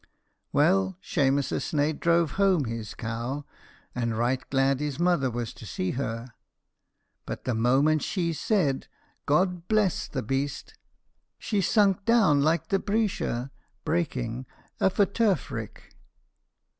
[0.51, 3.45] Well, Shemus a sneidh drove home his cow,
[3.93, 6.33] and right glad his mother was to see her;
[7.27, 8.87] but the moment she said
[9.27, 10.73] "God bless the beast,"
[11.37, 13.51] she sunk down like the breesha
[14.79, 15.93] of a turf rick.